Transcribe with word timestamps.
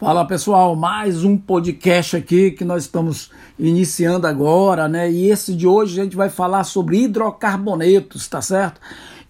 Fala 0.00 0.24
pessoal, 0.24 0.74
mais 0.74 1.24
um 1.24 1.36
podcast 1.36 2.16
aqui 2.16 2.52
que 2.52 2.64
nós 2.64 2.84
estamos 2.84 3.30
iniciando 3.58 4.26
agora, 4.26 4.88
né? 4.88 5.12
E 5.12 5.28
esse 5.28 5.54
de 5.54 5.66
hoje 5.66 6.00
a 6.00 6.04
gente 6.04 6.16
vai 6.16 6.30
falar 6.30 6.64
sobre 6.64 7.02
hidrocarbonetos, 7.02 8.26
tá 8.26 8.40
certo? 8.40 8.80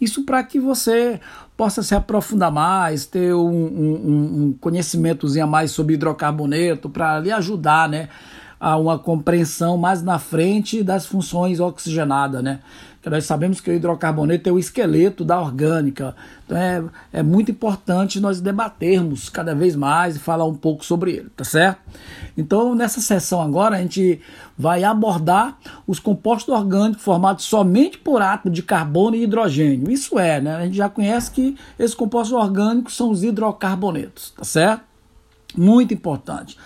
Isso 0.01 0.25
para 0.25 0.45
que 0.45 0.61
você 0.61 1.21
possa 1.57 1.83
se 1.83 1.93
aprofundar 1.93 2.53
mais, 2.53 3.05
ter 3.05 3.35
um, 3.35 3.51
um, 3.51 4.45
um 4.45 4.57
conhecimentozinho 4.61 5.45
a 5.45 5.49
mais 5.49 5.73
sobre 5.73 5.95
hidrocarboneto, 5.95 6.89
para 6.89 7.19
lhe 7.19 7.33
ajudar, 7.33 7.89
né? 7.89 8.09
A 8.61 8.77
uma 8.77 8.97
compreensão 8.97 9.77
mais 9.77 10.05
na 10.05 10.21
frente 10.21 10.85
das 10.85 11.05
funções 11.05 11.59
oxigenadas, 11.59 12.45
né? 12.45 12.61
Que 13.03 13.09
nós 13.09 13.25
sabemos 13.25 13.61
que 13.61 13.71
o 13.71 13.75
hidrocarboneto 13.75 14.49
é 14.49 14.53
o 14.53 14.59
esqueleto 14.59 15.25
da 15.25 15.41
orgânica. 15.41 16.15
Então 16.45 16.57
é, 16.57 16.85
é 17.13 17.23
muito 17.23 17.51
importante 17.51 18.21
nós 18.21 18.41
debatermos 18.41 19.29
cada 19.31 19.55
vez 19.55 19.75
mais 19.75 20.17
e 20.17 20.19
falar 20.19 20.45
um 20.45 20.55
pouco 20.55 20.85
sobre 20.85 21.13
ele, 21.13 21.31
tá 21.35 21.45
certo? 21.45 21.81
Então, 22.37 22.75
nessa 22.75 23.01
sessão 23.01 23.41
agora, 23.41 23.77
a 23.77 23.81
gente 23.81 24.21
vai 24.57 24.85
abordar 24.85 25.59
os 25.87 25.99
compostos 25.99 26.55
orgânicos 26.55 27.03
formados 27.03 27.45
somente 27.45 27.99
por 27.99 28.21
átomos 28.21 28.55
de 28.55 28.63
carbono 28.63 29.17
e 29.17 29.23
hidrogênio. 29.23 29.91
Isso 29.91 30.19
é, 30.19 30.41
né? 30.41 30.57
A 30.57 30.65
gente 30.65 30.77
já 30.77 30.89
conhece 30.89 31.31
que 31.31 31.57
esses 31.79 31.95
compostos 31.95 32.37
orgânicos 32.37 32.97
são 32.97 33.11
os 33.11 33.25
hidrocarbonetos, 33.25 34.33
tá 34.37 34.45
certo? 34.45 34.83
Muito 35.57 35.95
importante. 35.95 36.57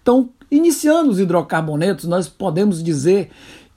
Então, 0.00 0.30
iniciando 0.50 1.10
os 1.10 1.18
hidrocarbonetos, 1.18 2.06
nós 2.06 2.28
podemos 2.28 2.82
dizer 2.82 3.30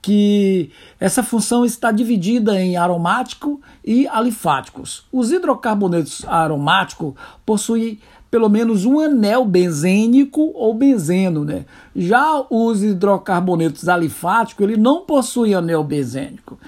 que 0.04 0.70
essa 1.00 1.22
função 1.22 1.64
está 1.64 1.90
dividida 1.90 2.60
em 2.60 2.76
aromático 2.76 3.58
e 3.82 4.06
alifáticos. 4.06 5.06
Os 5.10 5.32
hidrocarbonetos 5.32 6.26
aromáticos 6.26 7.14
possuem 7.46 7.98
pelo 8.30 8.50
menos 8.50 8.84
um 8.84 9.00
anel 9.00 9.46
benzênico 9.46 10.52
ou 10.54 10.74
benzeno, 10.74 11.42
né? 11.42 11.64
Já 11.96 12.44
os 12.50 12.82
hidrocarbonetos 12.82 13.88
alifáticos, 13.88 14.62
ele 14.62 14.76
não 14.76 15.06
possui 15.06 15.54
anel 15.54 15.82
benzênico. 15.82 16.58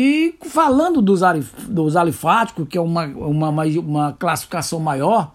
E 0.00 0.36
falando 0.42 1.02
dos, 1.02 1.22
dos 1.66 1.96
alifáticos, 1.96 2.68
que 2.68 2.78
é 2.78 2.80
uma, 2.80 3.04
uma, 3.06 3.50
uma 3.50 4.12
classificação 4.12 4.78
maior, 4.78 5.32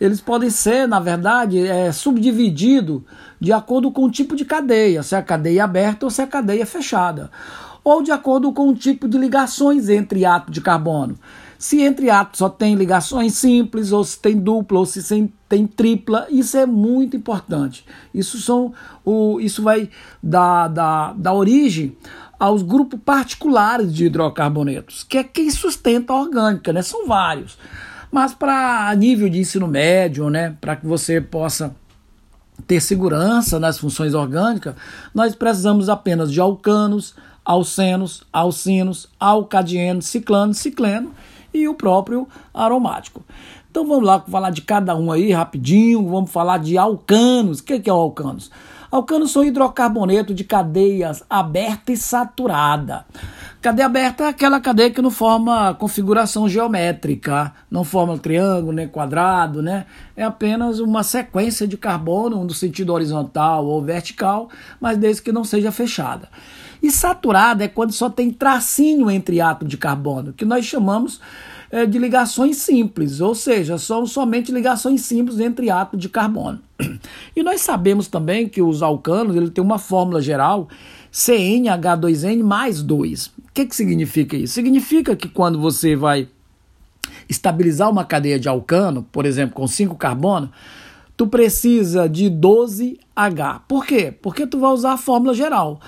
eles 0.00 0.20
podem 0.20 0.50
ser, 0.50 0.88
na 0.88 0.98
verdade, 0.98 1.64
é, 1.64 1.92
subdivididos 1.92 3.02
de 3.38 3.52
acordo 3.52 3.92
com 3.92 4.02
o 4.02 4.10
tipo 4.10 4.34
de 4.34 4.44
cadeia, 4.44 5.04
se 5.04 5.14
é 5.14 5.18
a 5.18 5.22
cadeia 5.22 5.62
aberta 5.62 6.06
ou 6.06 6.10
se 6.10 6.20
é 6.20 6.24
a 6.24 6.26
cadeia 6.26 6.66
fechada, 6.66 7.30
ou 7.84 8.02
de 8.02 8.10
acordo 8.10 8.52
com 8.52 8.70
o 8.70 8.74
tipo 8.74 9.06
de 9.06 9.16
ligações 9.16 9.88
entre 9.88 10.24
átomos 10.24 10.54
de 10.54 10.60
carbono. 10.60 11.16
Se 11.56 11.80
entre 11.80 12.10
átomos 12.10 12.38
só 12.38 12.48
tem 12.48 12.74
ligações 12.74 13.34
simples, 13.34 13.92
ou 13.92 14.02
se 14.02 14.18
tem 14.18 14.36
dupla, 14.36 14.80
ou 14.80 14.86
se 14.86 15.30
tem 15.48 15.66
tripla, 15.68 16.26
isso 16.30 16.56
é 16.56 16.66
muito 16.66 17.16
importante. 17.16 17.84
Isso, 18.12 18.40
são 18.40 18.72
o, 19.04 19.38
isso 19.40 19.62
vai 19.62 19.88
dar, 20.20 20.66
dar, 20.66 21.14
dar 21.14 21.32
origem 21.32 21.96
aos 22.40 22.62
grupos 22.62 22.98
particulares 23.04 23.94
de 23.94 24.06
hidrocarbonetos, 24.06 25.04
que 25.04 25.18
é 25.18 25.22
quem 25.22 25.50
sustenta 25.50 26.14
a 26.14 26.16
orgânica, 26.16 26.72
né? 26.72 26.80
São 26.80 27.06
vários. 27.06 27.58
Mas 28.10 28.32
para 28.32 28.92
nível 28.96 29.28
de 29.28 29.38
ensino 29.38 29.68
médio, 29.68 30.30
né, 30.30 30.56
para 30.58 30.74
que 30.74 30.86
você 30.86 31.20
possa 31.20 31.76
ter 32.66 32.80
segurança 32.80 33.60
nas 33.60 33.78
funções 33.78 34.14
orgânicas, 34.14 34.74
nós 35.14 35.34
precisamos 35.34 35.90
apenas 35.90 36.32
de 36.32 36.40
alcanos, 36.40 37.14
alcenos, 37.44 38.24
alcinos, 38.32 39.06
alcadienos, 39.20 40.06
ciclano, 40.06 40.54
cicleno 40.54 41.12
e 41.52 41.68
o 41.68 41.74
próprio 41.74 42.26
aromático. 42.54 43.22
Então 43.70 43.86
vamos 43.86 44.04
lá 44.04 44.18
falar 44.20 44.50
de 44.50 44.62
cada 44.62 44.96
um 44.96 45.12
aí 45.12 45.30
rapidinho, 45.30 46.08
vamos 46.08 46.32
falar 46.32 46.58
de 46.58 46.76
alcanos. 46.76 47.60
O 47.60 47.64
que 47.64 47.88
é 47.88 47.92
o 47.92 47.96
alcanos? 47.96 48.50
Alcanos 48.90 49.30
são 49.30 49.44
hidrocarboneto 49.44 50.34
de 50.34 50.42
cadeias 50.42 51.22
aberta 51.30 51.92
e 51.92 51.96
saturada. 51.96 53.06
Cadeia 53.62 53.86
aberta 53.86 54.24
é 54.24 54.28
aquela 54.28 54.58
cadeia 54.58 54.90
que 54.90 55.02
não 55.02 55.10
forma 55.10 55.74
configuração 55.74 56.48
geométrica, 56.48 57.52
não 57.70 57.84
forma 57.84 58.18
triângulo, 58.18 58.72
nem 58.72 58.88
quadrado, 58.88 59.62
né? 59.62 59.86
É 60.16 60.24
apenas 60.24 60.80
uma 60.80 61.02
sequência 61.02 61.68
de 61.68 61.76
carbono 61.76 62.42
no 62.42 62.54
sentido 62.54 62.92
horizontal 62.92 63.66
ou 63.66 63.82
vertical, 63.82 64.48
mas 64.80 64.96
desde 64.96 65.22
que 65.22 65.30
não 65.30 65.44
seja 65.44 65.70
fechada. 65.70 66.28
E 66.82 66.90
saturada 66.90 67.62
é 67.62 67.68
quando 67.68 67.92
só 67.92 68.08
tem 68.08 68.32
tracinho 68.32 69.10
entre 69.10 69.40
átomos 69.40 69.70
de 69.70 69.76
carbono, 69.76 70.32
que 70.32 70.44
nós 70.44 70.64
chamamos 70.64 71.20
de 71.88 71.98
ligações 71.98 72.56
simples, 72.56 73.20
ou 73.20 73.34
seja, 73.34 73.78
são 73.78 74.04
somente 74.04 74.50
ligações 74.50 75.02
simples 75.02 75.38
entre 75.38 75.70
átomos 75.70 76.02
de 76.02 76.08
carbono. 76.08 76.60
E 77.36 77.44
nós 77.44 77.60
sabemos 77.60 78.08
também 78.08 78.48
que 78.48 78.60
os 78.60 78.82
alcanos 78.82 79.36
ele 79.36 79.50
tem 79.50 79.62
uma 79.62 79.78
fórmula 79.78 80.20
geral 80.20 80.68
CnH2n 81.12 82.42
mais 82.42 82.82
2. 82.82 83.26
O 83.26 83.32
que, 83.54 83.66
que 83.66 83.76
significa 83.76 84.36
isso? 84.36 84.54
Significa 84.54 85.14
que 85.14 85.28
quando 85.28 85.60
você 85.60 85.94
vai 85.94 86.28
estabilizar 87.28 87.88
uma 87.90 88.04
cadeia 88.04 88.38
de 88.38 88.48
alcano, 88.48 89.06
por 89.10 89.24
exemplo, 89.24 89.54
com 89.54 89.66
5 89.66 89.94
carbono, 89.96 90.50
tu 91.16 91.26
precisa 91.26 92.08
de 92.08 92.30
12H. 92.30 93.62
Por 93.68 93.86
quê? 93.86 94.12
Porque 94.20 94.46
tu 94.46 94.58
vai 94.58 94.70
usar 94.72 94.92
a 94.92 94.96
fórmula 94.96 95.34
geral. 95.34 95.80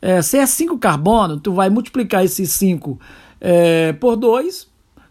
É, 0.00 0.22
se 0.22 0.38
é 0.38 0.46
5 0.46 0.78
carbono, 0.78 1.38
tu 1.38 1.52
vai 1.52 1.70
multiplicar 1.70 2.24
esses 2.24 2.52
5 2.52 2.98
é, 3.40 3.92
por 3.94 4.16
2, 4.16 4.67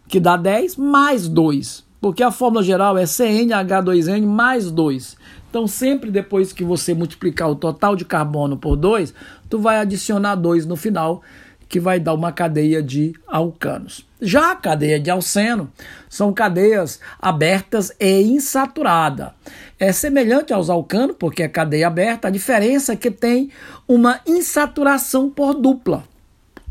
que 0.08 0.18
dá 0.18 0.36
10, 0.36 0.76
mais 0.76 1.28
2. 1.28 1.84
Porque 2.00 2.22
a 2.22 2.30
fórmula 2.30 2.62
geral 2.62 2.96
é 2.96 3.04
CnH2n 3.04 4.24
mais 4.26 4.70
2. 4.70 5.16
Então, 5.50 5.66
sempre 5.66 6.10
depois 6.10 6.52
que 6.52 6.64
você 6.64 6.94
multiplicar 6.94 7.50
o 7.50 7.56
total 7.56 7.96
de 7.96 8.04
carbono 8.04 8.56
por 8.56 8.76
2, 8.76 9.12
tu 9.48 9.58
vai 9.58 9.78
adicionar 9.78 10.34
2 10.34 10.66
no 10.66 10.76
final, 10.76 11.22
que 11.68 11.80
vai 11.80 12.00
dar 12.00 12.14
uma 12.14 12.32
cadeia 12.32 12.82
de 12.82 13.14
alcanos. 13.26 14.06
Já 14.20 14.52
a 14.52 14.56
cadeia 14.56 14.98
de 14.98 15.10
alceno 15.10 15.70
são 16.08 16.32
cadeias 16.32 16.98
abertas 17.20 17.92
e 18.00 18.22
insaturada. 18.22 19.34
É 19.78 19.92
semelhante 19.92 20.52
aos 20.52 20.70
alcanos, 20.70 21.16
porque 21.18 21.42
é 21.42 21.48
cadeia 21.48 21.86
aberta, 21.86 22.28
a 22.28 22.30
diferença 22.30 22.92
é 22.92 22.96
que 22.96 23.10
tem 23.10 23.50
uma 23.86 24.20
insaturação 24.26 25.30
por 25.30 25.54
dupla. 25.54 26.04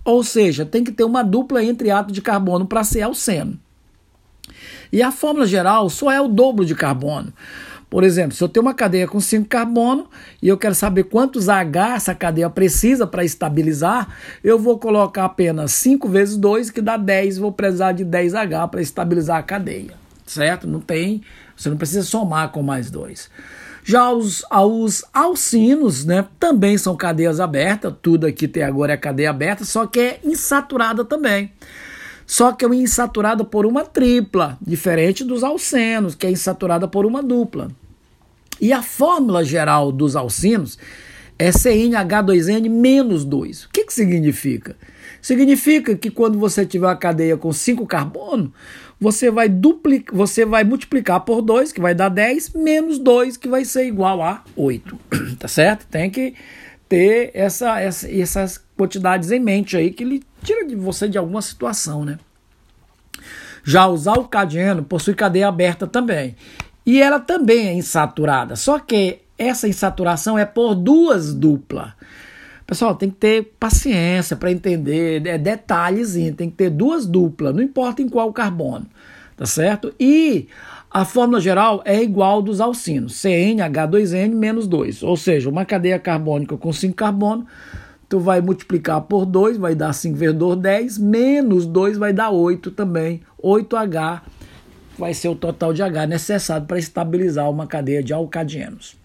Ou 0.07 0.23
seja, 0.23 0.66
tem 0.66 0.85
que 0.85 0.91
ter 0.94 1.03
uma 1.03 1.22
dupla 1.22 1.62
entre 1.62 1.91
átomos 1.91 2.13
de 2.13 2.22
carbono 2.22 2.66
para 2.66 2.81
ser 2.81 3.01
alceno. 3.01 3.59
E 4.90 5.03
a 5.03 5.12
fórmula 5.12 5.45
geral 5.45 5.90
só 5.90 6.09
é 6.09 6.22
o 6.22 6.29
dobro 6.29 6.63
de 6.63 6.73
carbono. 6.73 7.34
Por 7.90 8.06
exemplo, 8.06 8.34
se 8.34 8.41
eu 8.41 8.47
tenho 8.47 8.66
uma 8.66 8.73
cadeia 8.73 9.06
com 9.06 9.19
5 9.19 9.50
carbono 9.50 10.09
e 10.41 10.47
eu 10.47 10.57
quero 10.57 10.73
saber 10.73 11.03
quantos 11.03 11.50
H 11.50 11.96
essa 11.96 12.16
cadeia 12.16 12.50
precisa 12.50 13.06
para 13.06 13.25
estabilizar, 13.25 14.07
eu 14.41 14.57
vou 14.57 14.79
colocar 14.79 15.25
apenas 15.25 15.73
5 15.73 16.07
vezes 16.07 16.38
2, 16.38 16.69
que 16.69 16.81
dá 16.81 16.96
10, 16.96 17.38
vou 17.40 17.51
precisar 17.51 17.91
de 17.91 18.06
10H 18.06 18.69
para 18.69 18.81
estabilizar 18.81 19.38
a 19.40 19.44
cadeia. 19.44 19.96
Certo? 20.25 20.66
Não 20.66 20.79
tem, 20.79 21.22
você 21.53 21.69
não 21.69 21.75
precisa 21.75 22.03
somar 22.03 22.53
com 22.53 22.63
mais 22.63 22.90
2. 22.90 23.29
Já 23.90 24.12
os, 24.12 24.44
os 24.52 25.06
alcinos, 25.14 26.03
né, 26.03 26.25
também 26.38 26.78
são 26.78 26.94
cadeias 26.94 27.40
abertas, 27.40 27.94
tudo 28.02 28.28
aqui 28.28 28.46
tem 28.46 28.62
agora 28.62 28.92
é 28.92 28.98
cadeia 28.98 29.30
aberta, 29.30 29.64
só 29.64 29.88
que 29.88 29.98
é 29.98 30.20
insaturada 30.25 31.06
também. 31.06 31.53
Só 32.26 32.52
que 32.52 32.66
é 32.66 32.68
insaturada 32.68 33.46
por 33.46 33.66
uma 33.66 33.86
tripla, 33.86 34.58
diferente 34.62 35.24
dos 35.24 35.42
alcenos, 35.42 36.16
que 36.16 36.28
é 36.28 36.30
insaturada 36.30 36.86
por 36.86 37.06
uma 37.06 37.24
dupla. 37.24 37.70
E 38.59 38.74
a 38.74 38.81
fórmula 38.81 39.42
geral 39.46 39.90
dos 39.90 40.18
alcinos 40.18 40.78
é 41.40 41.50
CnH2n 41.50 42.70
menos 42.70 43.24
2. 43.24 43.64
O 43.64 43.70
que, 43.70 43.86
que 43.86 43.94
significa? 43.94 44.76
Significa 45.22 45.96
que 45.96 46.12
quando 46.12 46.38
você 46.38 46.66
tiver 46.66 46.88
uma 46.88 46.96
cadeia 46.97 47.38
com 47.38 47.53
5 47.53 47.86
carbono, 47.86 48.52
você 49.00 49.30
vai 49.30 49.47
duplicar, 49.47 50.16
você 50.16 50.46
vai 50.46 50.63
multiplicar 50.63 51.22
por 51.22 51.41
2, 51.41 51.72
que 51.72 51.80
vai 51.80 51.94
dar 51.94 52.09
10, 52.09 52.53
menos 52.53 52.97
2, 52.97 53.38
que 53.38 53.47
vai 53.47 53.64
ser 53.64 53.85
igual 53.85 54.22
a 54.22 54.44
8. 54.55 54.99
tá 55.38 55.47
certo? 55.47 55.85
Tem 55.88 56.09
que 56.09 56.34
ter 56.90 57.32
essa, 57.34 57.79
essa, 57.79 58.11
essas 58.11 58.64
quantidades 58.76 59.32
em 59.32 59.40
mente 59.40 59.78
aí 59.78 59.91
que 59.91 60.03
ele 60.03 60.23
tira 60.41 60.66
de 60.66 60.76
você 60.76 61.08
de 61.08 61.17
alguma 61.17 61.41
situação, 61.41 62.03
né? 62.03 62.17
Já 63.64 63.88
os 63.88 64.08
alcadieno 64.08 64.84
possui 64.84 65.14
cadeia 65.14 65.47
aberta 65.47 65.85
também. 65.85 66.35
E 66.85 67.02
ela 67.02 67.20
também 67.20 67.67
é 67.67 67.73
insaturada, 67.73 68.55
só 68.55 68.79
que 68.79 69.20
essa 69.38 69.67
insaturação 69.67 70.40
é 70.40 70.46
por 70.46 70.73
duas 70.73 71.34
duplas. 71.34 71.91
Pessoal, 72.67 72.96
tem 72.96 73.09
que 73.09 73.16
ter 73.16 73.53
paciência 73.58 74.35
para 74.35 74.52
entender, 74.52 75.25
é 75.25 75.37
detalhezinho, 75.37 76.35
tem 76.35 76.49
que 76.49 76.58
ter 76.58 76.69
duas 76.69 77.05
duplas, 77.05 77.55
não 77.55 77.64
importa 77.64 78.02
em 78.02 78.09
qual 78.09 78.34
carbono, 78.34 78.85
tá 79.37 79.46
certo? 79.46 79.93
E 79.97 80.49
a 80.91 81.05
fórmula 81.05 81.40
geral 81.40 81.81
é 81.85 82.03
igual 82.03 82.41
dos 82.41 82.59
alcinos, 82.59 83.14
CnH2n 83.14 84.35
menos 84.35 84.67
2, 84.67 85.02
ou 85.02 85.16
seja, 85.16 85.49
uma 85.49 85.64
cadeia 85.64 85.97
carbônica 85.97 86.58
com 86.58 86.73
5 86.73 86.93
carbono, 86.93 87.47
tu 88.09 88.19
vai 88.19 88.41
multiplicar 88.41 88.99
por 88.99 89.25
2, 89.25 89.55
vai 89.55 89.73
dar 89.73 89.93
5 89.93 90.17
vezes 90.17 90.35
2, 90.35 90.59
10, 90.59 90.97
menos 90.97 91.66
2 91.66 91.97
vai 91.97 92.11
dar 92.11 92.31
8 92.31 92.72
também, 92.72 93.22
8H 93.41 94.23
vai 94.99 95.13
ser 95.13 95.29
o 95.29 95.35
total 95.35 95.72
de 95.72 95.81
H 95.81 96.05
necessário 96.05 96.67
para 96.67 96.78
estabilizar 96.78 97.49
uma 97.49 97.66
cadeia 97.66 98.03
de 98.03 98.11
alcadienos. 98.11 98.97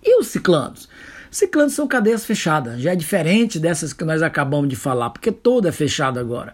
E 0.00 0.20
os 0.20 0.28
ciclanos? 0.28 0.88
Ciclanos 1.30 1.74
são 1.74 1.86
cadeias 1.86 2.24
fechadas, 2.24 2.80
já 2.80 2.92
é 2.92 2.96
diferente 2.96 3.58
dessas 3.58 3.92
que 3.92 4.04
nós 4.04 4.22
acabamos 4.22 4.68
de 4.68 4.76
falar, 4.76 5.10
porque 5.10 5.30
toda 5.30 5.68
é 5.68 5.72
fechada 5.72 6.20
agora. 6.20 6.52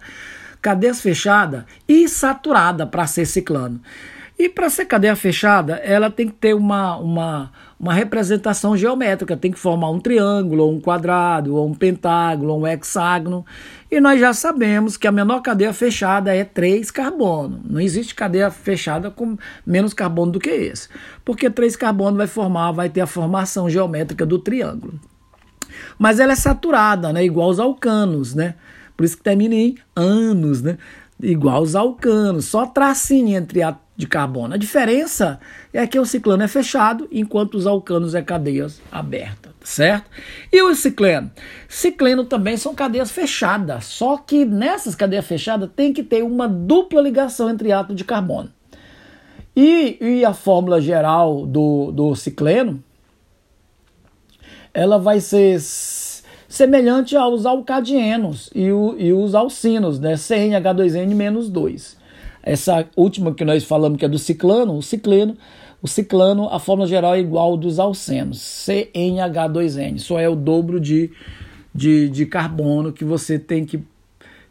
Cadeias 0.60 1.00
fechada 1.00 1.66
e 1.86 2.08
saturada 2.08 2.86
para 2.86 3.06
ser 3.06 3.26
ciclano. 3.26 3.80
E 4.36 4.48
para 4.48 4.68
ser 4.68 4.86
cadeia 4.86 5.14
fechada, 5.14 5.76
ela 5.76 6.10
tem 6.10 6.26
que 6.26 6.34
ter 6.34 6.54
uma, 6.54 6.96
uma, 6.96 7.52
uma 7.78 7.94
representação 7.94 8.76
geométrica, 8.76 9.36
tem 9.36 9.52
que 9.52 9.58
formar 9.58 9.90
um 9.90 10.00
triângulo, 10.00 10.64
ou 10.64 10.72
um 10.72 10.80
quadrado, 10.80 11.54
ou 11.54 11.68
um 11.68 11.74
pentágono, 11.74 12.52
ou 12.52 12.60
um 12.62 12.66
hexágono. 12.66 13.46
E 13.88 14.00
nós 14.00 14.18
já 14.18 14.32
sabemos 14.32 14.96
que 14.96 15.06
a 15.06 15.12
menor 15.12 15.40
cadeia 15.40 15.72
fechada 15.72 16.34
é 16.34 16.42
3 16.42 16.90
carbono. 16.90 17.60
Não 17.64 17.80
existe 17.80 18.12
cadeia 18.12 18.50
fechada 18.50 19.08
com 19.08 19.36
menos 19.64 19.94
carbono 19.94 20.32
do 20.32 20.40
que 20.40 20.50
esse. 20.50 20.88
Porque 21.24 21.48
3 21.48 21.76
carbono 21.76 22.16
vai 22.16 22.26
formar, 22.26 22.72
vai 22.72 22.88
ter 22.88 23.02
a 23.02 23.06
formação 23.06 23.70
geométrica 23.70 24.26
do 24.26 24.40
triângulo. 24.40 24.98
Mas 25.96 26.18
ela 26.18 26.32
é 26.32 26.36
saturada, 26.36 27.12
né? 27.12 27.24
Igual 27.24 27.50
os 27.50 27.60
alcanos, 27.60 28.34
né? 28.34 28.56
Por 28.96 29.04
isso 29.04 29.16
que 29.16 29.22
termina 29.22 29.54
em 29.54 29.76
anos, 29.94 30.60
né? 30.60 30.76
Igual 31.20 31.62
os 31.62 31.76
alcanos, 31.76 32.46
só 32.46 32.66
tracinho 32.66 33.36
entre 33.36 33.62
a 33.62 33.76
de 33.96 34.06
carbono. 34.06 34.54
A 34.54 34.56
diferença 34.56 35.38
é 35.72 35.86
que 35.86 35.98
o 35.98 36.04
ciclano 36.04 36.42
é 36.42 36.48
fechado, 36.48 37.08
enquanto 37.12 37.54
os 37.54 37.66
alcanos 37.66 38.14
é 38.14 38.22
cadeias 38.22 38.80
abertas, 38.90 39.52
certo? 39.62 40.10
E 40.52 40.60
o 40.62 40.74
cicleno? 40.74 41.30
Cicleno 41.68 42.24
também 42.24 42.56
são 42.56 42.74
cadeias 42.74 43.10
fechadas, 43.10 43.84
só 43.84 44.16
que 44.16 44.44
nessas 44.44 44.94
cadeias 44.94 45.26
fechadas 45.26 45.70
tem 45.74 45.92
que 45.92 46.02
ter 46.02 46.22
uma 46.22 46.48
dupla 46.48 47.00
ligação 47.00 47.48
entre 47.48 47.70
átomos 47.70 47.96
de 47.96 48.04
carbono. 48.04 48.50
E, 49.56 49.98
e 50.00 50.24
a 50.24 50.34
fórmula 50.34 50.80
geral 50.80 51.46
do, 51.46 51.92
do 51.92 52.16
cicleno, 52.16 52.82
ela 54.72 54.98
vai 54.98 55.20
ser 55.20 55.60
semelhante 56.48 57.16
aos 57.16 57.46
alcadienos 57.46 58.50
e, 58.52 58.72
o, 58.72 58.96
e 58.98 59.12
os 59.12 59.36
alcinos, 59.36 60.00
né? 60.00 60.14
CnH2n 60.14 61.14
menos 61.14 61.48
2. 61.48 62.03
Essa 62.44 62.86
última 62.94 63.34
que 63.34 63.44
nós 63.44 63.64
falamos 63.64 63.98
que 63.98 64.04
é 64.04 64.08
do 64.08 64.18
ciclano, 64.18 64.76
o 64.76 64.82
cicleno, 64.82 65.34
o 65.80 65.88
ciclano, 65.88 66.48
a 66.50 66.58
fórmula 66.58 66.86
geral 66.86 67.14
é 67.14 67.20
igual 67.20 67.56
dos 67.56 67.78
alcenos, 67.78 68.38
CnH2n, 68.38 69.98
só 69.98 70.20
é 70.20 70.28
o 70.28 70.36
dobro 70.36 70.78
de, 70.78 71.10
de, 71.74 72.08
de 72.10 72.26
carbono 72.26 72.92
que 72.92 73.02
você 73.02 73.38
tem 73.38 73.64
que, 73.64 73.82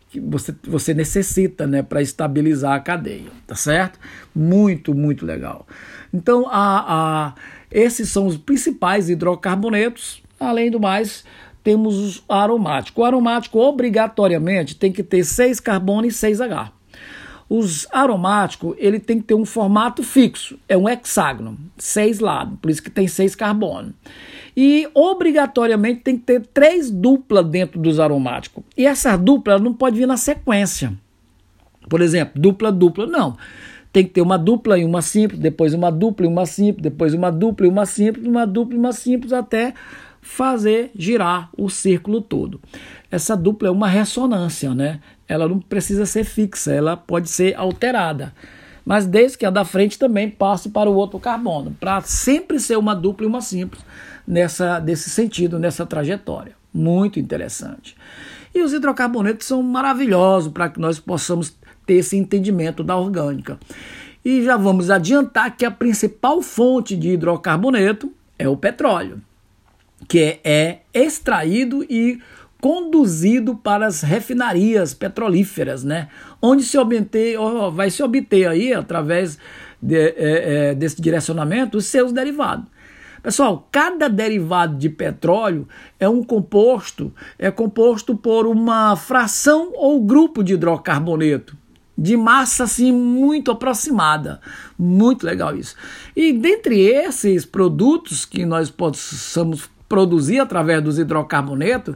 que 0.09 0.19
você, 0.19 0.55
você 0.63 0.93
necessita 0.95 1.67
né, 1.67 1.83
para 1.83 2.01
estabilizar 2.01 2.73
a 2.73 2.79
cadeia, 2.79 3.29
tá 3.45 3.55
certo? 3.55 3.99
Muito, 4.33 4.95
muito 4.95 5.23
legal. 5.23 5.67
Então, 6.11 6.47
a, 6.49 6.85
a, 6.87 7.35
esses 7.71 8.09
são 8.09 8.25
os 8.25 8.37
principais 8.37 9.07
hidrocarbonetos, 9.07 10.23
além 10.39 10.71
do 10.71 10.79
mais, 10.79 11.23
temos 11.63 12.17
o 12.17 12.33
aromático. 12.33 13.01
O 13.01 13.05
aromático, 13.05 13.59
obrigatoriamente, 13.59 14.75
tem 14.75 14.91
que 14.91 15.03
ter 15.03 15.23
6 15.23 15.59
carbono 15.59 16.07
e 16.07 16.11
6 16.11 16.41
H. 16.41 16.71
Os 17.49 17.87
aromáticos, 17.91 18.75
ele 18.77 18.99
tem 18.99 19.19
que 19.19 19.25
ter 19.25 19.35
um 19.35 19.45
formato 19.45 20.01
fixo, 20.01 20.57
é 20.67 20.77
um 20.77 20.87
hexágono, 20.87 21.57
seis 21.77 22.19
lados, 22.19 22.57
por 22.61 22.71
isso 22.71 22.81
que 22.81 22.89
tem 22.89 23.07
seis 23.07 23.35
carbonos. 23.35 23.93
E 24.55 24.87
obrigatoriamente 24.93 26.01
tem 26.01 26.17
que 26.17 26.23
ter 26.23 26.45
três 26.47 26.89
duplas 26.89 27.45
dentro 27.47 27.79
dos 27.79 27.99
aromáticos. 27.99 28.63
E 28.77 28.85
essa 28.85 29.17
dupla 29.17 29.59
não 29.59 29.73
pode 29.73 29.97
vir 29.97 30.07
na 30.07 30.17
sequência. 30.17 30.93
Por 31.89 32.01
exemplo, 32.01 32.41
dupla, 32.41 32.71
dupla, 32.71 33.05
não. 33.05 33.37
Tem 33.91 34.03
que 34.03 34.11
ter 34.11 34.21
uma 34.21 34.37
dupla 34.37 34.77
e 34.79 34.85
uma 34.85 35.01
simples, 35.01 35.39
depois 35.39 35.73
uma 35.73 35.91
dupla 35.91 36.25
e 36.25 36.29
uma 36.29 36.45
simples, 36.45 36.81
depois 36.81 37.13
uma 37.13 37.31
dupla 37.31 37.67
e 37.67 37.69
uma 37.69 37.85
simples, 37.85 38.25
uma 38.25 38.45
dupla 38.45 38.75
e 38.75 38.79
uma 38.79 38.93
simples, 38.93 39.33
até 39.33 39.73
fazer 40.21 40.89
girar 40.95 41.49
o 41.57 41.69
círculo 41.69 42.21
todo. 42.21 42.59
Essa 43.11 43.35
dupla 43.35 43.67
é 43.67 43.71
uma 43.71 43.87
ressonância, 43.87 44.73
né? 44.73 44.99
Ela 45.27 45.47
não 45.47 45.59
precisa 45.59 46.05
ser 46.05 46.23
fixa, 46.23 46.73
ela 46.73 46.97
pode 46.97 47.29
ser 47.29 47.55
alterada. 47.55 48.33
Mas 48.85 49.05
desde 49.05 49.37
que 49.37 49.45
a 49.45 49.49
da 49.49 49.63
frente 49.63 49.97
também 49.97 50.29
passe 50.29 50.69
para 50.69 50.89
o 50.89 50.95
outro 50.95 51.19
carbono, 51.19 51.75
para 51.79 52.01
sempre 52.01 52.59
ser 52.59 52.77
uma 52.77 52.95
dupla 52.95 53.25
e 53.25 53.29
uma 53.29 53.41
simples 53.41 53.81
nessa 54.27 54.79
desse 54.79 55.09
sentido, 55.09 55.59
nessa 55.59 55.85
trajetória. 55.85 56.53
Muito 56.73 57.19
interessante. 57.19 57.95
E 58.53 58.61
os 58.61 58.73
hidrocarbonetos 58.73 59.47
são 59.47 59.63
maravilhosos 59.63 60.51
para 60.51 60.69
que 60.69 60.79
nós 60.79 60.99
possamos 60.99 61.55
ter 61.85 61.95
esse 61.95 62.17
entendimento 62.17 62.83
da 62.83 62.95
orgânica. 62.97 63.59
E 64.23 64.43
já 64.43 64.55
vamos 64.57 64.89
adiantar 64.89 65.55
que 65.55 65.65
a 65.65 65.71
principal 65.71 66.41
fonte 66.41 66.95
de 66.95 67.09
hidrocarboneto 67.09 68.11
é 68.39 68.47
o 68.47 68.55
petróleo, 68.55 69.21
que 70.07 70.39
é 70.43 70.79
extraído 70.93 71.83
e 71.89 72.21
conduzido 72.63 73.57
para 73.57 73.85
as 73.85 74.01
refinarias 74.01 74.93
petrolíferas, 74.93 75.83
né? 75.83 76.07
Onde 76.41 76.63
se 76.63 76.77
obter, 76.77 77.37
vai 77.73 77.89
se 77.89 78.01
obter 78.01 78.47
aí, 78.47 78.73
através 78.73 79.37
de, 79.81 79.97
é, 79.97 80.13
é, 80.69 80.73
desse 80.73 81.01
direcionamento, 81.01 81.77
os 81.77 81.87
seus 81.87 82.13
derivados. 82.13 82.65
Pessoal, 83.21 83.67
cada 83.69 84.07
derivado 84.07 84.77
de 84.77 84.87
petróleo 84.87 85.67
é 85.99 86.07
um 86.07 86.23
composto, 86.23 87.13
é 87.37 87.51
composto 87.51 88.15
por 88.15 88.47
uma 88.47 88.95
fração 88.95 89.73
ou 89.75 90.01
grupo 90.01 90.41
de 90.41 90.53
hidrocarboneto 90.53 91.57
de 91.97 92.15
massa 92.15 92.63
assim 92.63 92.93
muito 92.93 93.51
aproximada. 93.51 94.39
Muito 94.79 95.25
legal 95.25 95.53
isso. 95.53 95.75
E 96.15 96.31
dentre 96.31 96.79
esses 96.79 97.45
produtos 97.45 98.23
que 98.23 98.45
nós 98.45 98.71
possamos 98.71 99.69
produzir 99.89 100.39
através 100.39 100.81
dos 100.81 100.97
hidrocarbonetos, 100.97 101.95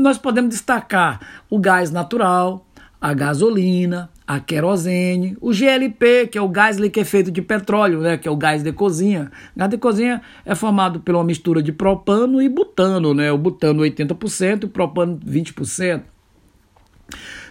nós 0.00 0.18
podemos 0.18 0.50
destacar 0.50 1.20
o 1.48 1.58
gás 1.58 1.90
natural, 1.90 2.66
a 3.00 3.12
gasolina, 3.14 4.10
a 4.26 4.40
querosene, 4.40 5.36
o 5.40 5.52
GLP, 5.52 6.26
que 6.26 6.36
é 6.36 6.42
o 6.42 6.48
gás 6.48 6.76
liquefeito 6.78 7.30
de 7.30 7.40
petróleo, 7.40 8.00
né, 8.00 8.16
que 8.16 8.26
é 8.26 8.30
o 8.30 8.36
gás 8.36 8.62
de 8.62 8.72
cozinha. 8.72 9.30
O 9.54 9.58
gás 9.58 9.70
de 9.70 9.78
cozinha 9.78 10.20
é 10.44 10.54
formado 10.54 11.02
uma 11.08 11.24
mistura 11.24 11.62
de 11.62 11.70
propano 11.70 12.42
e 12.42 12.48
butano, 12.48 13.14
né, 13.14 13.30
o 13.30 13.38
butano 13.38 13.82
80% 13.82 14.64
e 14.64 14.66
o 14.66 14.68
propano 14.68 15.18
20%. 15.24 16.02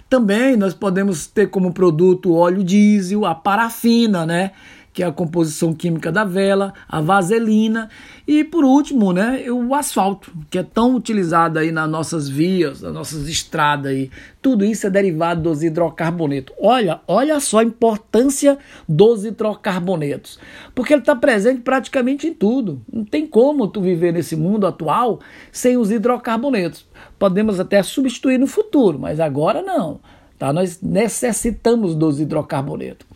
Também 0.10 0.58
nós 0.58 0.74
podemos 0.74 1.26
ter 1.28 1.48
como 1.48 1.74
produto 1.74 2.32
o 2.32 2.36
óleo 2.36 2.64
diesel, 2.64 3.26
a 3.26 3.34
parafina, 3.34 4.26
né, 4.26 4.52
que 4.96 5.04
é 5.04 5.06
a 5.06 5.12
composição 5.12 5.74
química 5.74 6.10
da 6.10 6.24
vela, 6.24 6.74
a 6.88 7.02
vaselina 7.02 7.90
e 8.26 8.46
por 8.46 8.64
último, 8.64 9.12
né, 9.12 9.44
o 9.52 9.76
asfalto, 9.76 10.32
que 10.50 10.58
é 10.58 10.64
tão 10.64 10.96
utilizado 10.96 11.60
aí 11.60 11.70
nas 11.70 11.90
nossas 11.90 12.30
vias, 12.30 12.82
nas 12.82 12.94
nossas 12.94 13.28
estradas 13.28 13.92
aí. 13.92 14.10
Tudo 14.42 14.64
isso 14.64 14.88
é 14.88 14.90
derivado 14.90 15.42
dos 15.42 15.64
hidrocarbonetos. 15.64 16.56
Olha, 16.58 17.02
olha 17.10 17.42
só 17.42 17.60
a 17.60 17.64
importância 17.64 18.58
dos 18.88 19.26
hidrocarbonetos, 19.26 20.40
porque 20.74 20.94
ele 20.94 21.02
está 21.02 21.16
presente 21.16 21.60
praticamente 21.60 22.28
em 22.28 22.34
tudo. 22.34 22.82
Não 22.92 23.04
tem 23.04 23.28
como 23.28 23.68
tu 23.68 23.82
viver 23.82 24.14
nesse 24.14 24.38
mundo 24.38 24.66
atual 24.66 25.20
sem 25.52 25.76
os 25.76 25.92
hidrocarbonetos. 25.92 26.88
Podemos 27.20 27.60
até 27.60 27.84
substituir 27.84 28.40
no 28.40 28.48
futuro, 28.48 28.98
mas 28.98 29.20
agora 29.20 29.62
não. 29.62 30.00
Tá? 30.38 30.52
Nós 30.52 30.82
necessitamos 30.82 31.96
dos 31.96 32.20
hidrocarbonetos. 32.20 33.08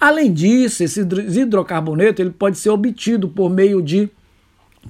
Além 0.00 0.32
disso, 0.32 0.82
esse 0.82 1.00
hidrocarboneto 1.00 2.20
ele 2.20 2.30
pode 2.30 2.58
ser 2.58 2.70
obtido 2.70 3.28
por 3.28 3.48
meio 3.48 3.80
de 3.80 4.10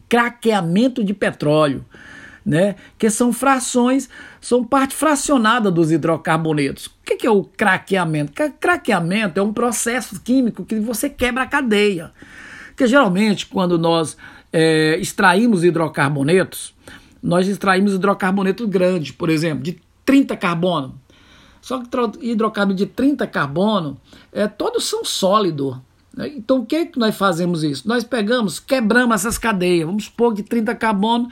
craqueamento 0.08 1.04
de 1.04 1.12
petróleo, 1.12 1.84
né? 2.44 2.76
que 2.98 3.10
são 3.10 3.32
frações, 3.32 4.08
são 4.40 4.64
parte 4.64 4.94
fracionada 4.94 5.70
dos 5.70 5.92
hidrocarbonetos. 5.92 6.86
O 6.86 6.92
que 7.04 7.26
é 7.26 7.30
o 7.30 7.44
craqueamento? 7.44 8.32
Craqueamento 8.58 9.38
é 9.38 9.42
um 9.42 9.52
processo 9.52 10.20
químico 10.20 10.64
que 10.64 10.80
você 10.80 11.08
quebra 11.08 11.42
a 11.42 11.46
cadeia. 11.46 12.12
Que 12.76 12.86
geralmente, 12.86 13.46
quando 13.46 13.78
nós 13.78 14.16
é, 14.52 14.96
extraímos 14.98 15.62
hidrocarbonetos, 15.62 16.74
nós 17.22 17.46
extraímos 17.46 17.94
hidrocarboneto 17.94 18.66
grande, 18.66 19.12
por 19.12 19.30
exemplo, 19.30 19.62
de 19.62 19.78
30 20.04 20.36
carbono. 20.36 21.00
Só 21.64 21.80
que 21.80 21.88
hidrocarburo 22.20 22.76
de 22.76 22.84
30 22.84 23.26
carbono, 23.26 23.98
é, 24.30 24.46
todos 24.46 24.84
são 24.84 25.02
sólidos. 25.02 25.74
Né? 26.14 26.30
Então 26.36 26.58
o 26.58 26.66
que, 26.66 26.84
que 26.84 26.98
nós 26.98 27.16
fazemos 27.16 27.64
isso? 27.64 27.88
Nós 27.88 28.04
pegamos, 28.04 28.60
quebramos 28.60 29.14
essas 29.14 29.38
cadeias. 29.38 29.86
Vamos 29.86 30.04
supor 30.04 30.34
que 30.34 30.42
30 30.42 30.74
carbono, 30.74 31.26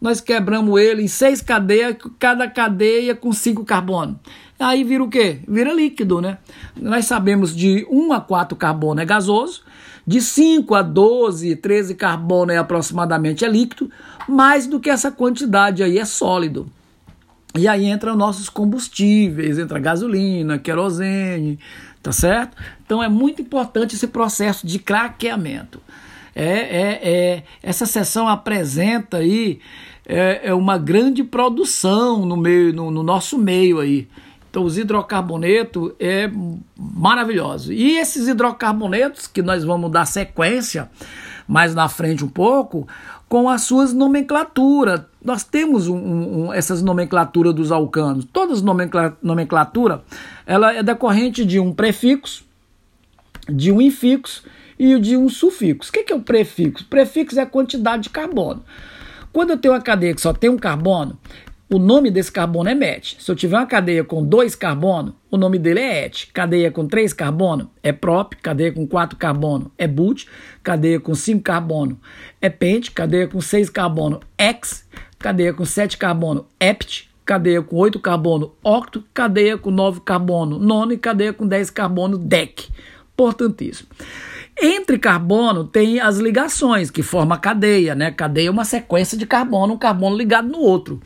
nós 0.00 0.20
quebramos 0.20 0.80
ele 0.80 1.04
em 1.04 1.06
seis 1.06 1.40
cadeias, 1.40 1.96
cada 2.18 2.50
cadeia 2.50 3.14
com 3.14 3.32
5 3.32 3.64
carbono. 3.64 4.18
Aí 4.58 4.82
vira 4.82 5.04
o 5.04 5.08
quê? 5.08 5.42
Vira 5.46 5.72
líquido, 5.72 6.20
né? 6.20 6.38
Nós 6.74 7.04
sabemos 7.04 7.54
de 7.54 7.86
1 7.88 8.12
a 8.12 8.20
4 8.20 8.56
carbono 8.56 9.00
é 9.00 9.04
gasoso, 9.04 9.62
de 10.04 10.20
5 10.20 10.74
a 10.74 10.82
12, 10.82 11.54
13 11.54 11.94
carbono 11.94 12.50
é 12.50 12.56
aproximadamente 12.56 13.44
é 13.44 13.48
líquido, 13.48 13.88
mais 14.28 14.66
do 14.66 14.80
que 14.80 14.90
essa 14.90 15.12
quantidade 15.12 15.84
aí 15.84 16.00
é 16.00 16.04
sólido. 16.04 16.66
E 17.56 17.66
aí 17.66 17.86
entram 17.86 18.16
nossos 18.16 18.48
combustíveis, 18.48 19.58
entra 19.58 19.78
gasolina, 19.78 20.58
querosene, 20.58 21.58
tá 22.02 22.12
certo? 22.12 22.56
Então 22.84 23.02
é 23.02 23.08
muito 23.08 23.40
importante 23.40 23.94
esse 23.94 24.06
processo 24.06 24.66
de 24.66 24.78
craqueamento. 24.78 25.80
É, 26.34 26.44
é, 26.44 27.00
é, 27.02 27.42
essa 27.62 27.86
sessão 27.86 28.28
apresenta 28.28 29.16
aí 29.16 29.60
é, 30.06 30.48
é 30.48 30.54
uma 30.54 30.78
grande 30.78 31.24
produção 31.24 32.24
no 32.24 32.36
meio 32.36 32.72
no, 32.72 32.90
no 32.90 33.02
nosso 33.02 33.36
meio 33.36 33.80
aí. 33.80 34.08
Então, 34.50 34.64
os 34.64 34.78
hidrocarbonetos 34.78 35.92
é 36.00 36.30
maravilhoso. 36.76 37.72
E 37.72 37.98
esses 37.98 38.28
hidrocarbonetos, 38.28 39.26
que 39.26 39.42
nós 39.42 39.62
vamos 39.62 39.90
dar 39.90 40.06
sequência 40.06 40.90
mais 41.46 41.74
na 41.74 41.88
frente 41.88 42.24
um 42.24 42.28
pouco, 42.28 42.88
com 43.28 43.48
as 43.48 43.62
suas 43.62 43.92
nomenclaturas. 43.92 45.02
Nós 45.22 45.44
temos 45.44 45.88
um, 45.88 45.96
um, 45.96 46.52
essas 46.52 46.82
nomenclaturas 46.82 47.54
dos 47.54 47.72
alcanos. 47.72 48.24
Todas 48.32 48.58
as 48.58 49.16
nomenclatura 49.22 50.02
ela 50.46 50.72
é 50.72 50.82
decorrente 50.82 51.44
de 51.44 51.58
um 51.58 51.72
prefixo, 51.72 52.44
de 53.48 53.72
um 53.72 53.80
infixo 53.80 54.44
e 54.78 54.98
de 54.98 55.16
um 55.16 55.28
sufixo. 55.28 55.90
O 55.90 55.92
que 55.92 56.12
é 56.12 56.16
o 56.16 56.20
prefixo? 56.20 56.86
Prefixo 56.86 57.38
é 57.38 57.42
a 57.42 57.46
quantidade 57.46 58.04
de 58.04 58.10
carbono. 58.10 58.62
Quando 59.32 59.50
eu 59.50 59.58
tenho 59.58 59.74
uma 59.74 59.80
cadeia 59.80 60.14
que 60.14 60.20
só 60.20 60.32
tem 60.32 60.48
um 60.48 60.56
carbono, 60.56 61.18
o 61.70 61.78
nome 61.78 62.10
desse 62.10 62.32
carbono 62.32 62.70
é 62.70 62.74
MET. 62.74 63.18
Se 63.20 63.30
eu 63.30 63.36
tiver 63.36 63.58
uma 63.58 63.66
cadeia 63.66 64.02
com 64.02 64.24
dois 64.24 64.54
carbono, 64.54 65.14
o 65.30 65.36
nome 65.36 65.58
dele 65.58 65.80
é 65.80 66.06
ET. 66.06 66.28
Cadeia 66.32 66.70
com 66.70 66.86
três 66.86 67.12
carbono 67.12 67.70
é 67.82 67.92
prop. 67.92 68.34
Cadeia 68.36 68.72
com 68.72 68.86
quatro 68.86 69.18
carbono 69.18 69.70
é 69.76 69.86
but. 69.86 70.24
Cadeia 70.62 70.98
com 70.98 71.14
cinco 71.14 71.42
carbono 71.42 72.00
é 72.40 72.48
pent. 72.48 72.90
Cadeia 72.92 73.28
com 73.28 73.38
seis 73.42 73.68
carbono 73.68 74.18
ex. 74.38 74.88
Cadeia 75.18 75.52
com 75.52 75.64
sete 75.64 75.96
carbono 75.96 76.46
hept. 76.60 77.08
Cadeia 77.24 77.60
com 77.62 77.76
oito 77.76 77.98
carbono 77.98 78.52
octo. 78.62 79.04
Cadeia 79.12 79.58
com 79.58 79.70
nove 79.70 80.00
carbono 80.00 80.58
nono. 80.58 80.92
E 80.92 80.98
cadeia 80.98 81.32
com 81.32 81.46
dez 81.46 81.70
carbono 81.70 82.16
dec. 82.16 82.68
Importantíssimo. 83.12 83.88
Entre 84.60 84.98
carbono 84.98 85.64
tem 85.64 86.00
as 86.00 86.18
ligações 86.18 86.90
que 86.90 87.02
formam 87.02 87.36
a 87.36 87.38
cadeia, 87.38 87.94
né? 87.94 88.10
Cadeia 88.10 88.48
é 88.48 88.50
uma 88.50 88.64
sequência 88.64 89.16
de 89.16 89.24
carbono, 89.24 89.74
um 89.74 89.78
carbono 89.78 90.16
ligado 90.16 90.48
no 90.48 90.58
outro. 90.58 91.00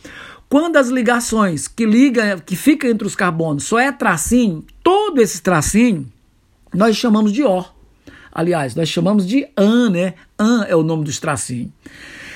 Quando 0.49 0.77
as 0.77 0.89
ligações 0.89 1.69
que 1.69 1.85
liga, 1.85 2.39
que 2.45 2.57
fica 2.57 2.89
entre 2.89 3.07
os 3.07 3.15
carbonos 3.15 3.65
só 3.65 3.79
é 3.79 3.93
tracinho, 3.93 4.65
todo 4.83 5.21
esse 5.21 5.43
tracinho 5.43 6.07
nós 6.75 6.97
chamamos 6.97 7.33
de 7.33 7.43
O. 7.43 7.65
Aliás, 8.31 8.75
nós 8.75 8.89
chamamos 8.89 9.27
de 9.27 9.47
AN, 9.57 9.91
né? 9.91 10.15
AN 10.39 10.65
é 10.65 10.75
o 10.75 10.83
nome 10.83 11.05
dos 11.05 11.19
tracinhos. 11.19 11.71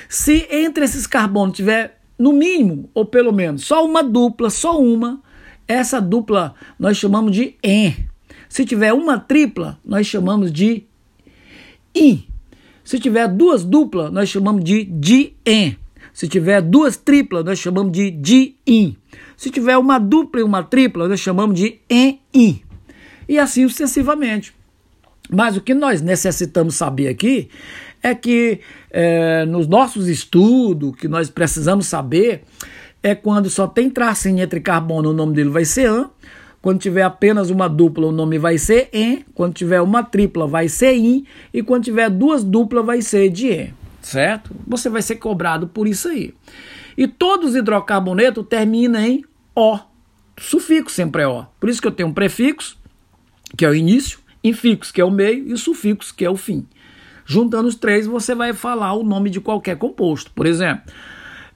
Se 0.09 0.47
entre 0.51 0.85
esses 0.85 1.07
carbonos 1.07 1.57
tiver 1.57 2.01
no 2.19 2.33
mínimo, 2.33 2.89
ou 2.95 3.05
pelo 3.05 3.33
menos, 3.33 3.65
só 3.65 3.85
uma 3.85 4.03
dupla, 4.03 4.49
só 4.51 4.81
uma, 4.81 5.21
essa 5.69 6.01
dupla 6.01 6.55
nós 6.79 6.97
chamamos 6.97 7.35
de 7.35 7.57
EN. 7.63 7.95
Se 8.49 8.65
tiver 8.65 8.93
uma 8.93 9.19
tripla, 9.19 9.79
nós 9.85 10.07
chamamos 10.07 10.53
de 10.53 10.85
IN. 11.95 12.27
Se 12.85 13.01
tiver 13.01 13.27
duas 13.27 13.65
duplas, 13.65 14.13
nós 14.13 14.29
chamamos 14.29 14.63
de 14.63 14.85
DIEN. 14.85 15.77
Se 16.13 16.29
tiver 16.29 16.63
duas 16.63 16.97
triplas, 16.97 17.45
nós 17.45 17.59
chamamos 17.59 17.93
de 17.93 18.11
di-in. 18.11 18.97
Se 19.37 19.51
tiver 19.51 19.77
uma 19.77 19.99
dupla 19.99 20.41
e 20.41 20.45
uma 20.45 20.63
tripla, 20.63 21.09
nós 21.09 21.21
chamamos 21.21 21.59
de 21.59 21.81
en-in. 21.91 22.63
E 23.29 23.39
assim 23.39 23.69
sucessivamente. 23.69 24.55
Mas 25.29 25.57
o 25.57 25.61
que 25.61 25.75
nós 25.75 26.01
necessitamos 26.01 26.77
saber 26.77 27.09
aqui 27.09 27.51
é 28.11 28.15
que 28.15 28.61
é, 28.91 29.45
nos 29.47 29.67
nossos 29.67 30.09
estudos, 30.09 30.95
que 30.97 31.09
nós 31.09 31.31
precisamos 31.31 31.87
saber, 31.87 32.43
é 33.03 33.15
quando 33.15 33.49
só 33.51 33.67
tem 33.67 33.91
tracinho 33.91 34.43
entre 34.43 34.61
carbono, 34.61 35.11
o 35.11 35.13
nome 35.13 35.35
dele 35.35 35.51
vai 35.51 35.65
ser 35.65 35.87
an. 35.87 36.11
Quando 36.61 36.81
tiver 36.81 37.03
apenas 37.03 37.51
uma 37.51 37.69
dupla, 37.69 38.07
o 38.07 38.13
nome 38.13 38.39
vai 38.39 38.59
ser 38.59 38.89
en. 38.93 39.25
Quando 39.35 39.55
tiver 39.55 39.81
uma 39.81 40.03
tripla, 40.03 40.47
vai 40.47 40.69
ser 40.69 40.97
in. 40.97 41.25
E 41.55 41.63
quando 41.63 41.85
tiver 41.85 42.11
duas 42.11 42.43
duplas, 42.43 42.85
vai 42.85 43.03
ser 43.03 43.29
de 43.29 43.53
en 43.53 43.75
certo? 44.07 44.55
Você 44.67 44.89
vai 44.89 45.03
ser 45.03 45.17
cobrado 45.17 45.67
por 45.67 45.89
isso 45.89 46.09
aí. 46.09 46.33
E 46.97 47.07
todos 47.09 47.51
os 47.51 47.57
hidrocarbonetos 47.57 48.47
terminam 48.49 49.01
em 49.01 49.25
O. 49.55 49.79
Sufixo 50.39 50.95
sempre 50.95 51.23
é 51.23 51.29
O. 51.29 51.45
Por 51.59 51.69
isso 51.69 51.81
que 51.81 51.89
eu 51.89 51.93
tenho 51.93 52.09
um 52.09 52.15
prefixo, 52.15 52.79
que 53.57 53.65
é 53.65 53.69
o 53.69 53.75
início, 53.75 54.21
infixo, 54.45 54.93
que 54.93 55.01
é 55.01 55.05
o 55.05 55.11
meio, 55.11 55.49
e 55.49 55.53
o 55.53 55.59
sufixo, 55.59 56.15
que 56.15 56.25
é 56.25 56.31
o 56.31 56.37
fim. 56.37 56.67
Juntando 57.27 57.69
os 57.69 57.75
três, 57.75 58.07
você 58.07 58.37
vai 58.37 58.53
falar 58.53 58.95
o 58.95 59.03
nome 59.03 59.29
de 59.29 59.41
qualquer 59.41 59.77
composto. 59.77 60.31
Por 60.31 60.47
exemplo, 60.47 60.93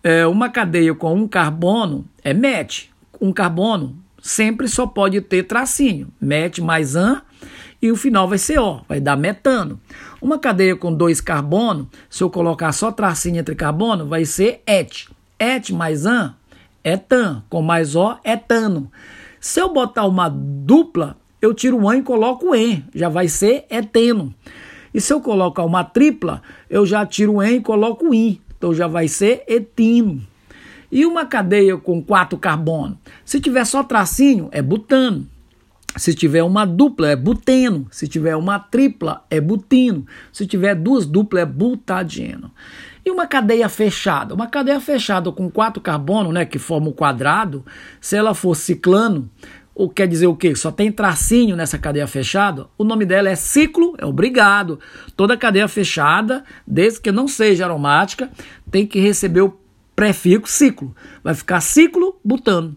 é, 0.03 0.27
uma 0.27 0.49
cadeia 0.49 0.93
com 0.95 1.15
um 1.15 1.29
carbono 1.29 2.05
é 2.25 2.35
MET. 2.35 2.91
Um 3.21 3.33
carbono 3.33 3.97
sempre 4.21 4.67
só 4.67 4.85
pode 4.85 5.21
ter 5.21 5.45
tracinho. 5.45 6.09
MET 6.21 6.61
mais 6.61 6.97
AN 6.97 7.23
e 7.81 7.91
o 7.91 7.97
final 7.97 8.29
vai 8.29 8.37
ser 8.37 8.59
O, 8.59 8.83
vai 8.89 9.01
dar 9.01 9.17
metano. 9.17 9.81
Uma 10.21 10.39
cadeia 10.39 10.75
com 10.75 10.93
dois 10.93 11.21
carbono, 11.21 11.89
se 12.11 12.23
eu 12.23 12.29
colocar 12.29 12.73
só 12.73 12.91
tracinho 12.91 13.39
entre 13.39 13.55
carbono, 13.55 14.07
vai 14.07 14.25
ser 14.25 14.63
et. 14.67 15.09
Et 15.39 15.71
mais 15.73 16.05
an, 16.05 16.35
etan. 16.85 17.45
Com 17.49 17.63
mais 17.63 17.95
O, 17.95 18.17
etano. 18.25 18.91
Se 19.41 19.61
eu 19.61 19.73
botar 19.73 20.05
uma 20.05 20.29
dupla, 20.29 21.17
eu 21.41 21.55
tiro 21.55 21.79
o 21.79 21.89
an 21.89 21.97
e 21.97 22.03
coloco 22.03 22.51
o 22.51 22.55
en, 22.55 22.85
já 22.95 23.09
vai 23.09 23.29
ser 23.29 23.65
eteno. 23.71 24.35
E 24.93 25.01
se 25.01 25.13
eu 25.13 25.21
colocar 25.21 25.65
uma 25.65 25.85
tripla, 25.85 26.43
eu 26.69 26.85
já 26.85 27.05
tiro 27.07 27.35
o 27.35 27.43
en 27.43 27.57
e 27.57 27.61
coloco 27.61 28.09
o 28.09 28.15
in, 28.15 28.41
então 28.57 28.75
já 28.75 28.87
vai 28.87 29.09
ser 29.09 29.45
etino. 29.47 30.21
E 30.91 31.07
uma 31.07 31.25
cadeia 31.25 31.77
com 31.77 32.03
quatro 32.03 32.37
carbono, 32.37 32.99
se 33.25 33.41
tiver 33.41 33.65
só 33.65 33.83
tracinho, 33.83 34.49
é 34.51 34.61
butano. 34.61 35.27
Se 35.97 36.15
tiver 36.15 36.43
uma 36.43 36.65
dupla, 36.65 37.09
é 37.09 37.17
buteno. 37.17 37.87
Se 37.91 38.07
tiver 38.07 38.37
uma 38.37 38.59
tripla, 38.61 39.25
é 39.29 39.41
butino. 39.41 40.07
Se 40.33 40.47
tiver 40.47 40.75
duas 40.75 41.05
duplas, 41.05 41.43
é 41.43 41.47
butadieno. 41.47 42.51
E 43.05 43.11
uma 43.11 43.27
cadeia 43.27 43.69
fechada? 43.69 44.35
Uma 44.35 44.47
cadeia 44.47 44.79
fechada 44.79 45.33
com 45.33 45.51
quatro 45.51 45.81
carbonos, 45.81 46.33
né, 46.33 46.45
que 46.45 46.59
forma 46.59 46.89
o 46.89 46.91
um 46.91 46.93
quadrado, 46.93 47.65
se 48.01 48.15
ela 48.15 48.35
for 48.35 48.55
ciclano, 48.55 49.29
ou 49.81 49.89
quer 49.89 50.07
dizer 50.07 50.27
o 50.27 50.37
quê? 50.37 50.55
Só 50.55 50.71
tem 50.71 50.93
tracinho 50.93 51.57
nessa 51.57 51.79
cadeia 51.79 52.07
fechada, 52.07 52.67
o 52.77 52.85
nome 52.85 53.07
dela 53.07 53.31
é 53.31 53.35
ciclo, 53.35 53.95
é 53.97 54.05
obrigado. 54.05 54.79
Toda 55.17 55.39
cadeia 55.39 55.67
fechada, 55.69 56.45
desde 56.67 57.01
que 57.01 57.11
não 57.11 57.27
seja 57.27 57.65
aromática, 57.65 58.31
tem 58.71 58.87
que 58.87 59.01
receber 59.01 59.41
o 59.41 59.59
prefixo 59.97 60.53
ciclo. 60.53 60.95
Vai 61.25 61.33
ficar 61.33 61.63
ciclo 61.63 62.21
butano. 62.23 62.77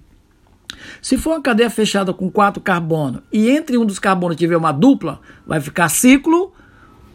Se 1.02 1.18
for 1.18 1.32
uma 1.32 1.42
cadeia 1.42 1.70
fechada 1.70 2.14
com 2.14 2.32
quatro 2.32 2.62
carbonos 2.62 3.22
e 3.34 3.50
entre 3.50 3.78
um 3.78 3.86
dos 3.86 4.00
carbonos 4.00 4.38
tiver 4.38 4.56
uma 4.56 4.72
dupla, 4.72 5.20
vai 5.46 5.60
ficar 5.60 5.90
ciclo 5.90 6.54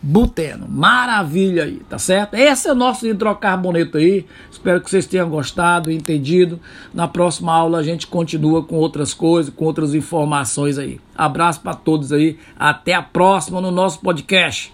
buteno. 0.01 0.67
Maravilha 0.69 1.65
aí, 1.65 1.81
tá 1.89 1.99
certo? 1.99 2.35
Esse 2.35 2.69
é 2.69 2.73
o 2.73 2.75
nosso 2.75 3.07
hidrocarboneto 3.07 3.99
aí. 3.99 4.25
Espero 4.51 4.81
que 4.81 4.91
vocês 4.91 5.07
tenham 5.07 5.29
gostado, 5.29 5.91
entendido. 5.91 6.61
Na 6.95 7.09
próxima 7.09 7.53
aula 7.53 7.79
a 7.79 7.83
gente 7.83 8.07
continua 8.07 8.65
com 8.65 8.77
outras 8.77 9.13
coisas, 9.13 9.53
com 9.55 9.65
outras 9.65 9.95
informações 9.95 10.79
aí. 10.79 11.01
Abraço 11.17 11.61
para 11.61 11.75
todos 11.75 12.13
aí. 12.13 12.39
Até 12.59 12.95
a 12.95 13.03
próxima 13.03 13.61
no 13.61 13.71
nosso 13.71 14.01
podcast. 14.01 14.73